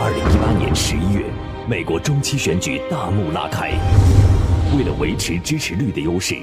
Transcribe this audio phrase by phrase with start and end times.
[0.00, 1.24] 二零一八年十一月，
[1.68, 3.72] 美国中期选举大幕拉开。
[4.76, 6.36] 为了维持支持率的优势，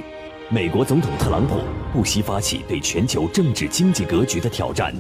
[0.50, 1.62] 美国总统特朗普
[1.94, 4.94] 不惜发起对全球政治经济格局的挑战。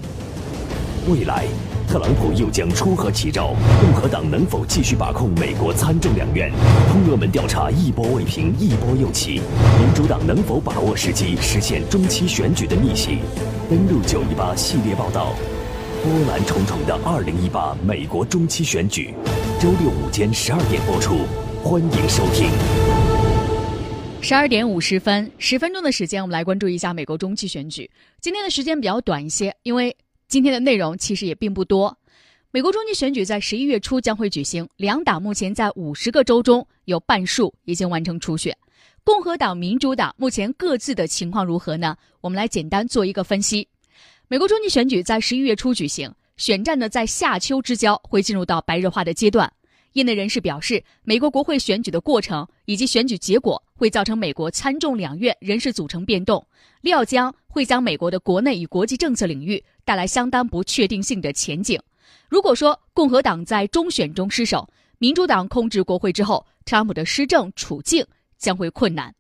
[1.09, 1.43] 未来，
[1.85, 3.53] 特朗普又将出何奇招？
[3.81, 6.49] 共和党能否继续把控美国参众两院？
[6.89, 9.41] 通俄门调查一波未平，一波又起。
[9.81, 13.19] 民主党能否把握时机，实现中期选举的逆袭？
[13.69, 15.33] 登录九一八系列报道，
[16.05, 19.11] 波澜重重的二零一八美国中期选举，
[19.59, 21.25] 周六午间十二点播出，
[21.63, 22.47] 欢迎收听。
[24.21, 27.89] 十二点五十分，十分钟的时间，我们来关注一下美国中期选举。
[28.21, 29.97] 今天的时间比较短一些，因为。
[30.27, 31.95] 今天的内容其实也并不多。
[32.51, 38.55] 美国中期选举在十一月初将会举行，两党目前在五十个州中有半数已经完成初选。
[39.03, 41.95] 共和党、民主党目前各自的情况如何呢？
[42.21, 43.67] 我们来简单做一个分析。
[44.27, 49.51] 美国中期选举在十一月初举行，选战呢在夏秋之交会进入到白热化的阶段。
[49.93, 56.43] 业内人士表示，美国国会选举的过程以及选举结果会造成美国参众两院人事组成变动，
[56.81, 61.79] 料将会将美国的国内与国际政策领域带来相当不确定性的前景。
[62.27, 68.03] 如果说共和党在中选中失守，民主党控制国会之后，特朗普的施政处境
[68.39, 69.13] 将会困难。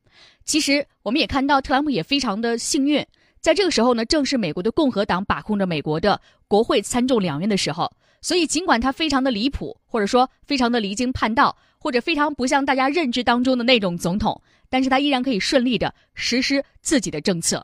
[0.43, 3.05] 其实，我们也看到特朗普也非常的幸运，
[3.45, 7.93] 在这个时候呢，正是美国的共和党把控着美国的国会参众两院的时候。
[8.19, 17.63] 所以，尽管他非常的离谱，或者说非常的离经叛道，或者非常不像大家认知当中的那种总统，但是他依然可以顺利的实施自己的政策。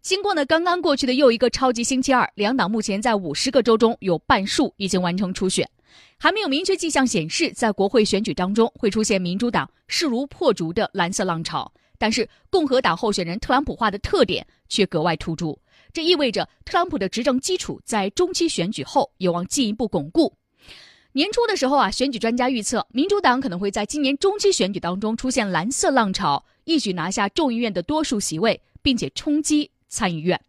[0.00, 5.68] 经过呢刚刚过去的又一个超级星期二，两党目前在五十个州中有半数已经完成初选，
[6.18, 15.56] 还没有明确迹象显示在国会选举当中会出现民主党势如破竹的蓝色浪潮，但是共和党候选人特朗普化的特点却格外突出。
[15.92, 20.32] 这意味着特朗普的执政基础在中期选举后有望进一步巩固。
[21.12, 30.40] 年初的时候啊，选举专家预测，民主党可能会在今年中期选举当中出现蓝色浪潮，一举拿下众议院的多数席位，并且冲击参议院。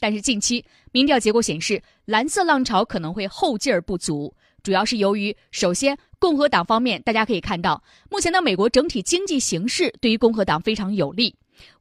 [0.00, 4.34] 但是近期民调结果显示，蓝色浪潮可能会后劲儿不足，
[4.66, 11.32] 主要是由于首先共和党方面，大家可以看到，目前的美国整体经济形势对于共和党非常有利，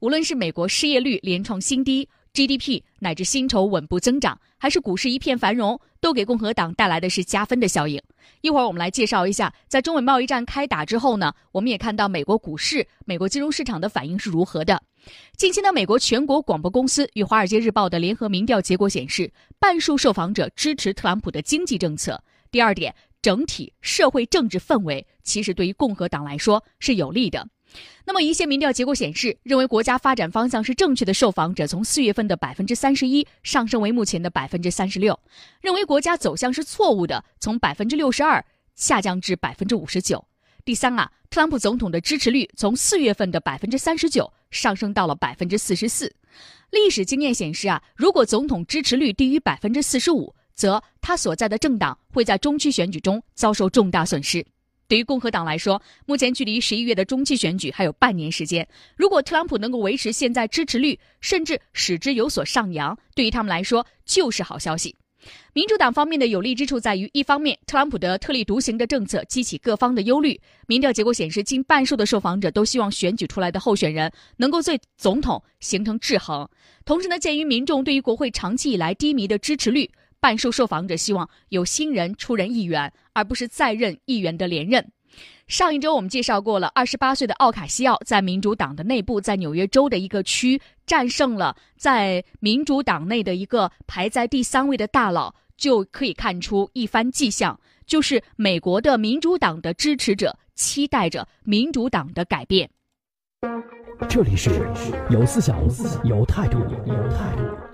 [0.02, 2.08] 无论是美国失业率连创新低。
[2.32, 8.00] GDP 乃至薪酬稳步增长，还是股市一片繁荣，都给共和党带来的是加分的效应。
[8.42, 14.84] 一会儿我们来介绍一下，在中美贸易战开打之后呢，我们也看到美国股市、美国金融市场的反应是如何的。
[15.38, 22.22] 近期呢，美国全国广播公司与《华尔街日报》的联合民调结果显示，半数受访者支持特朗普的经济政策。
[22.56, 27.50] 第二点，整体社会政治氛围其实对于共和党来说是有利的。
[28.06, 35.14] 那么，一些民调结果显示，认为国家发展方向是正确的受访者从四月份的百分之三十一上升为目前的百分之三十六；
[35.60, 40.26] 认为国家走向是错误的，从百分之六十二下降至百分之五十九。
[40.64, 46.16] 第三啊，特朗普总统的支持率从四月份的百分之三十九上升到了百分之四十四。
[46.72, 54.44] 历史经验显示啊，如果总统支持率低于百分之四十五，则他所在的政党会在中期选举中遭受重大损失。
[54.88, 58.68] 对于共和党来说，目前距离十一月的中期选举还有半年时间。
[58.96, 64.96] 如果特朗普能够维持现在支持率，甚至使之有所上扬，对于他们来说就是好消息。
[65.54, 70.40] 民主党方面的有利之处在于，一方面，特朗普的特立独行的政策激起各方的忧虑。
[70.68, 76.48] 民调结果显示，近半数的受访者都希望选举出来的候选人能够对总统形成制衡。
[76.86, 79.90] 同时呢，鉴于民众对于国会长期以来低迷的支持率。
[80.26, 84.92] 半数受访者希望有新人出任议员，而不是在任议员的连任。
[85.46, 102.68] 上一周我们介绍过了，二十八岁的奥卡西奥在民主党的内部，在纽约州的一个区战胜了在民主党内的一个排在第三位的大佬，就可以看出一番迹象，就是美国的民主党的支持者期待着民主党的改变。
[104.10, 104.50] 这里是
[105.12, 105.56] 有思想、
[106.04, 106.58] 有态度、
[106.88, 107.65] 有态度。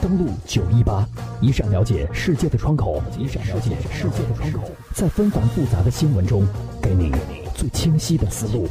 [0.00, 1.06] 登录九一八，
[1.40, 6.46] 一扇了解世界的窗口，一扇了解世界的窗口，在纷繁复杂的新闻中，
[6.80, 7.12] 给你
[7.54, 8.66] 最清晰的思路。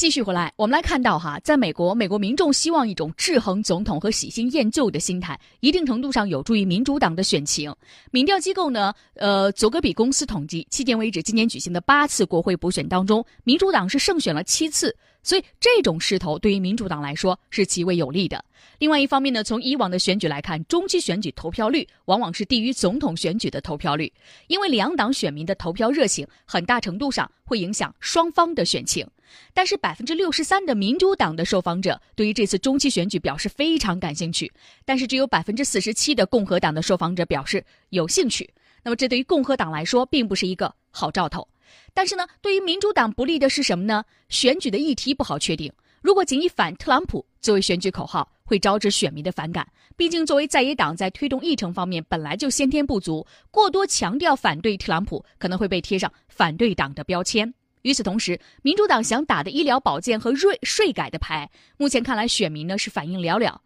[0.00, 7.70] 继续回来，我们来看到哈，在美国，美国民众希望一种制衡总统和喜新厌旧的心态，一定程度上有助于民主党的选情。
[8.10, 14.96] 民调机构呢，呃，佐格比公司统计，迄今为止，今年举行的八次国会补选当中，民主党是胜选了七次。
[15.22, 18.42] 所以，这种势头对于民主党来说是极为有利的。
[18.78, 24.10] 另外一方面呢，从以往的选举来看，中期选举投票率往往是低于总统选举的投票率，
[24.46, 29.06] 因为两党选民的投票热情很大程度上会影响双方的选情。
[29.52, 34.52] 但是，百分之六十三的民主党的受访者对于这次中期选举表示非常感兴趣，
[34.84, 38.48] 但是只有百分之四十七的共和党的受访者表示有兴趣。
[38.82, 41.46] 那么这对于共和党来说并不是一个好兆头。
[41.92, 44.04] 但是呢，对于民主党不利的是什么呢？
[44.28, 45.72] 选举的议题不好确定。
[46.00, 49.66] 如果仅以反特朗普作为选举口号，会招致选民的反感。
[49.96, 57.52] 毕竟，作为在野党，在推动议程方面本来就先天不足，过多强调反对特朗普，可能会被贴上反对党的标签。
[57.82, 63.56] 与此同时，民主党想打的医疗保健和税税改的牌，目前看来选民呢是反应寥寥。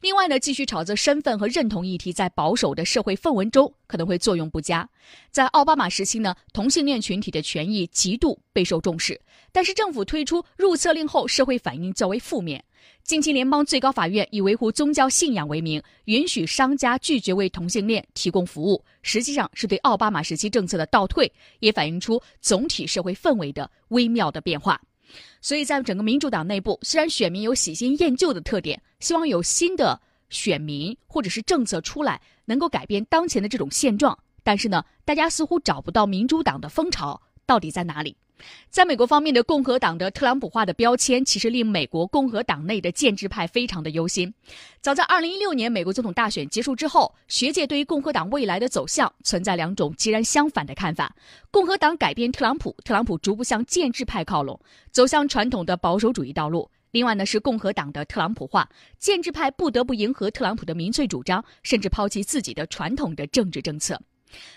[0.00, 4.88] 另外呢，继续炒作身份和认同议题，在保守的社会氛围中可能会作用不佳。
[5.30, 9.20] 在奥巴马时期呢，同性恋群体的权益极度备受重视，
[9.52, 12.62] 但是政府推出入册令后，社会反应较为负面。
[13.02, 24.80] 近期，联邦最高法院以维护宗教信仰为名，允许商家拒绝为同性恋提供服务，实际上是对奥巴马时期政策的倒退，也反映出总体社会氛围的微妙的变化。
[25.40, 30.00] 所以在整个民主党内部，虽然选民有喜新厌旧的特点，希望有新的
[30.30, 38.16] 选民或者是政策出来，能够改变当前的这种现状，但是呢，大家似乎找不到民主党的风潮到底在哪里。
[38.70, 44.32] 在美国方面的共和党的特朗普化的标签，其实令美国共和党内的建制派非常的忧心。
[44.80, 51.14] 早在2016年美国总统大选结束之后，学界对于共和党未来的走向存在两种截然相反的看法：
[51.50, 54.58] 共和党改变特朗普，特朗普逐步向建制派靠拢，
[54.90, 58.68] 走向传统的保守主义道路；另外呢是共和党的特朗普化，
[58.98, 64.00] 建制派不得不迎合特朗普的民粹主张，甚至抛弃自己的传统的政治政策。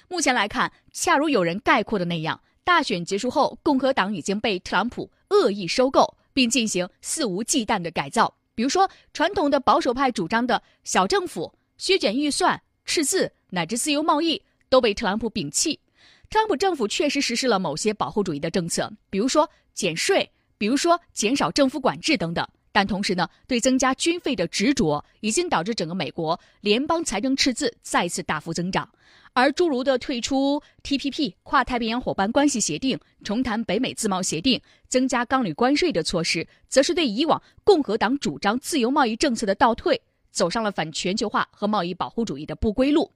[0.08, 2.40] 目前来看，恰如有人概括的那样。
[2.66, 8.34] 大选结束后，共和党已经被特朗普恶意收购，并进行肆无忌惮的改造。
[8.56, 15.80] 比如说，传统的保守派主张的小政府、削减预算、赤字乃至自由贸易都被特朗普摒弃。
[16.28, 20.28] 特朗普政府确实实施了某些保护主义的政策，比如说减税，
[20.58, 22.46] 比如说减少政府管制等等。
[22.72, 28.90] 但同时呢，对增加军费的执着已经导致整个美国联邦财政赤字再次大幅增长。
[29.36, 40.02] 而诸如的退出 TPP 跨太平洋伙伴关系协定、重谈北美自贸协定、增加钢铝关税的措施，则是对以往共和党主张自由贸易政策的倒退，
[40.32, 43.12] 走上了反全球化和贸易保护主义的不归路。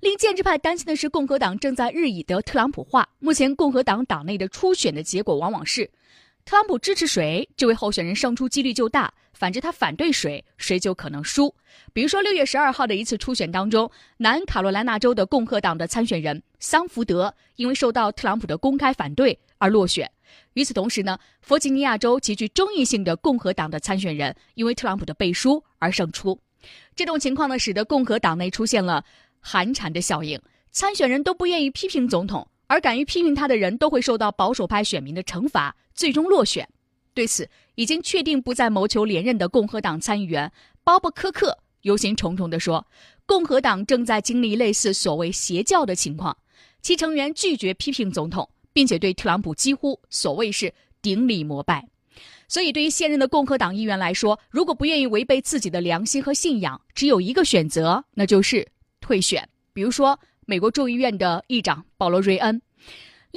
[0.00, 3.08] 令建制派担心的是，共和党正在日益的特朗普化。
[3.18, 5.90] 目前，共和党党内的初选的结果往往是。
[6.44, 11.54] 特朗普支持谁，这位候选人胜出几率就大；反之，他反对谁，谁就可能输。
[11.92, 20.10] 比如说，六月十二号的一次初选当中，南卡罗来纳州的共和党的参选人桑福德因为受到特朗普的公开反对而落选。
[20.54, 26.38] 与此同时呢，弗吉尼亚州极具争议性的共和党的参选人因为特朗普的背书而胜出。
[26.94, 29.04] 这种情况呢，使得共和党内出现了
[29.38, 30.40] 寒蝉的效应，
[30.70, 32.48] 参选人都不愿意批评总统。
[32.68, 36.68] 而敢于批评他的人都会受到保守派选民的惩罚，最终落选。
[37.16, 40.52] 对此，已经确定不再谋求连任的共和党参议员
[40.84, 42.86] 鲍勃·科克忧心忡忡地说
[43.24, 46.36] ：“共和党正在经历类似所谓邪教的情况，
[46.82, 51.88] 其成员拒绝批评总统，并且对特朗普几乎所谓是顶礼膜拜。
[52.48, 58.68] 所以，对于现任的共和党议员来说，如果不愿意违背自己的良心和信仰，只有一个选择，那就是
[59.00, 59.48] 退选。
[59.72, 62.62] 比如说。”美国众议院的议长保罗·瑞恩。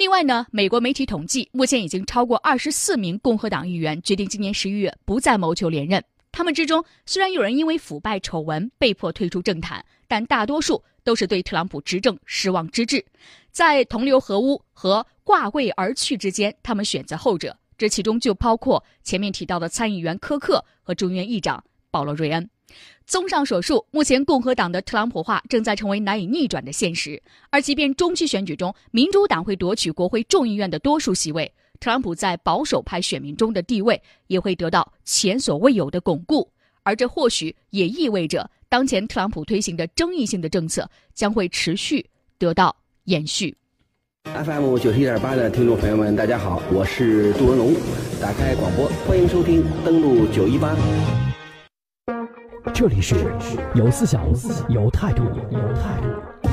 [0.00, 6.02] 另外呢，美国媒体统计，目前已经超过二十四名共和党议员决定今年十一月不再谋求连任。
[6.32, 13.04] 他们之中，虽然有人因为腐败丑闻被迫退出政坛，但大多数都是对特朗普执政失望之至。
[13.50, 17.54] 在同流合污和挂位而去之间，他们选择后者。
[17.76, 22.48] 这其中就包括前面提到的参议员科克和众议院议长保罗·瑞恩。
[23.06, 27.20] 综上所述，目前共和党的特朗普化正在成为难以逆转的现实。
[27.50, 36.48] 而即便中期选举中民主党会夺取国会众议院的多数席位，特朗普在保守派选民中的地位也会得到前所未有的巩固。
[36.82, 42.04] 而这或许也意味着，当前特朗普推行的争议性的政策将会持续
[42.38, 42.74] 得到
[43.04, 43.56] 延续。
[44.24, 47.74] FM 九十一点八的听众朋友们，大家好，我是杜文龙，
[48.20, 50.76] 打开广播，欢迎收听，登录九一八。
[52.74, 53.14] 这里是
[53.74, 54.22] 有思想、
[54.68, 56.50] 有态度、有态度。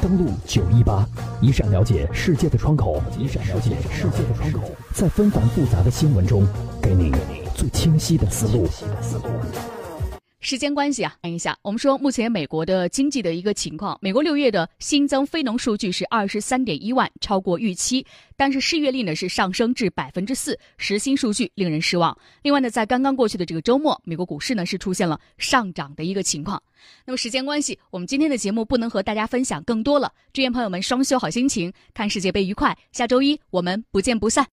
[0.00, 1.06] 登录九一八，
[1.42, 4.60] 一扇了解世界的窗口，一扇了解世界的窗口，
[4.94, 6.46] 在纷繁复杂的新闻中，
[6.80, 7.12] 给你
[7.54, 8.66] 最清晰的思路。
[10.40, 18.06] 时间关系啊，看一下，我们说目前美国的经济的一个情况，美国六月的新增非农数据是二十三点一万，超过预期，
[18.38, 22.16] 但是失业率呢是上升至百分之四，实薪数据令人失望。
[22.40, 26.62] 另外呢，在刚刚过去的这个周末，美国股市呢是出现了上涨的一个情况。
[27.04, 32.76] 那么时间关系，我们今天的节目不能和大家分享更多了，祝愿朋友们双休好心情，看世界杯愉快。
[32.92, 34.46] 下周一我们不见不散。